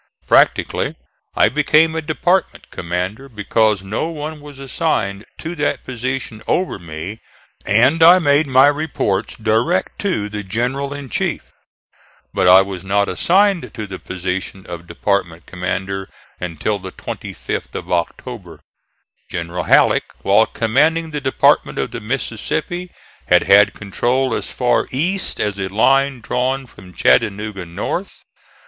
Practically 0.27 0.95
I 1.35 1.47
became 1.49 1.93
a 1.93 2.01
department 2.01 2.71
commander, 2.71 3.29
because 3.29 3.83
no 3.83 4.09
one 4.09 4.39
was 4.41 4.57
assigned 4.57 5.25
to 5.37 5.53
that 5.57 5.83
position 5.85 6.41
over 6.47 6.79
me 6.79 7.19
and 7.67 8.01
I 8.01 8.17
made 8.17 8.47
my 8.47 8.65
reports 8.65 9.35
direct 9.35 9.99
to 9.99 10.27
the 10.27 10.41
general 10.43 10.91
in 10.91 11.09
chief; 11.09 11.51
but 12.33 12.47
I 12.47 12.63
was 12.63 12.83
not 12.83 13.09
assigned 13.09 13.75
to 13.75 13.85
the 13.85 13.99
position 13.99 14.65
of 14.65 14.87
department 14.87 15.45
commander 15.45 16.09
until 16.39 16.79
the 16.79 16.91
25th 16.93 17.75
of 17.75 17.91
October. 17.91 18.59
General 19.29 19.65
Halleck 19.65 20.13
while 20.23 20.47
commanding 20.47 21.11
the 21.11 21.21
Department 21.21 21.77
of 21.77 21.91
the 21.91 22.01
Mississippi 22.01 22.89
had 23.27 23.43
had 23.43 23.75
control 23.75 24.33
as 24.33 24.49
far 24.49 24.87
east 24.89 25.39
as 25.39 25.59
a 25.59 25.67
line 25.67 26.21
drawn 26.21 26.65
from 26.65 26.91
Chattanooga 26.95 27.67
north. 27.67 28.23